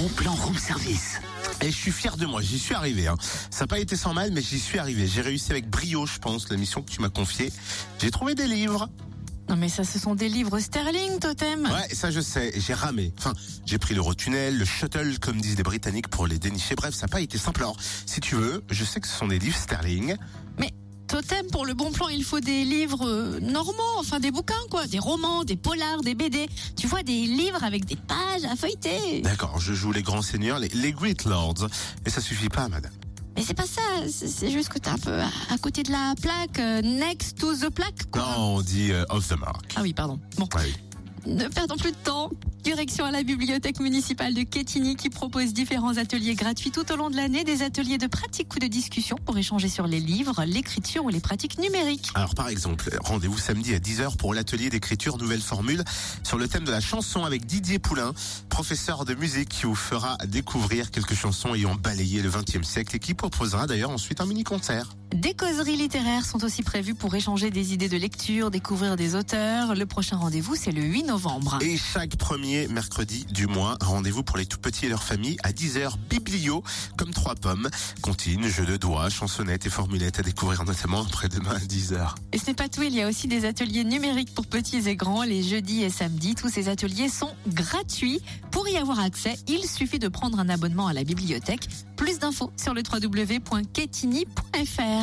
[0.00, 1.20] bon plan room service.
[1.60, 3.06] Et je suis fier de moi, j'y suis arrivé.
[3.06, 3.16] Hein.
[3.50, 5.06] Ça n'a pas été sans mal, mais j'y suis arrivé.
[5.06, 7.52] J'ai réussi avec brio, je pense, la mission que tu m'as confiée.
[7.98, 8.88] J'ai trouvé des livres.
[9.50, 11.64] Non mais ça, ce sont des livres sterling, Totem.
[11.64, 13.12] Ouais, ça je sais, j'ai ramé.
[13.18, 13.34] Enfin,
[13.66, 16.76] j'ai pris l'Eurotunnel, le shuttle, comme disent les Britanniques, pour les dénicher.
[16.76, 17.60] Bref, ça n'a pas été simple.
[17.62, 17.76] Alors,
[18.06, 20.16] si tu veux, je sais que ce sont des livres sterling.
[20.58, 20.72] Mais
[21.10, 24.86] Totem, pour le bon plan, il faut des livres euh, normaux, enfin des bouquins quoi,
[24.86, 26.48] des romans, des polars, des BD.
[26.76, 29.20] Tu vois, des livres avec des pages à feuilleter.
[29.20, 31.66] D'accord, je joue les grands seigneurs, les, les Great Lords.
[32.06, 32.92] Et ça suffit pas, madame.
[33.36, 36.60] Mais c'est pas ça, c'est juste que t'es un peu à, côté de la plaque,
[36.60, 38.22] euh, next to the plaque quoi.
[38.22, 39.72] Non, on dit euh, off the mark.
[39.74, 40.20] Ah oui, pardon.
[40.36, 40.48] Bon.
[40.54, 40.72] Ouais.
[41.26, 42.30] Ne perdons plus de temps.
[42.62, 47.08] Direction à la bibliothèque municipale de Quetigny qui propose différents ateliers gratuits tout au long
[47.08, 51.04] de l'année, des ateliers de pratique ou de discussion pour échanger sur les livres, l'écriture
[51.04, 52.10] ou les pratiques numériques.
[52.14, 55.84] Alors par exemple, rendez-vous samedi à 10h pour l'atelier d'écriture Nouvelle Formule
[56.22, 58.12] sur le thème de la chanson avec Didier Poulain,
[58.50, 62.98] professeur de musique qui vous fera découvrir quelques chansons ayant balayé le 20e siècle et
[62.98, 64.90] qui proposera d'ailleurs ensuite un mini-concert.
[65.14, 69.74] Des causeries littéraires sont aussi prévues pour échanger des idées de lecture, découvrir des auteurs.
[69.74, 71.58] Le prochain rendez-vous, c'est le 8 novembre.
[71.62, 75.50] Et chaque premier mercredi du mois, rendez-vous pour les tout petits et leurs familles à
[75.50, 76.62] 10h biblio,
[76.96, 77.68] comme trois pommes,
[78.02, 82.14] comptines, jeux de doigts, chansonnettes et formulettes à découvrir notamment après-demain à 10h.
[82.32, 84.94] Et ce n'est pas tout, il y a aussi des ateliers numériques pour petits et
[84.94, 86.36] grands les jeudis et samedis.
[86.36, 88.20] Tous ces ateliers sont gratuits.
[88.52, 91.66] Pour y avoir accès, il suffit de prendre un abonnement à la bibliothèque.
[91.96, 94.99] Plus d'infos sur le www.ketini.fr.